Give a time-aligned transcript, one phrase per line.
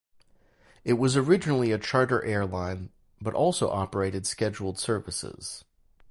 [0.83, 2.89] It was originally a charter airline,
[3.21, 5.63] but also operated scheduled services.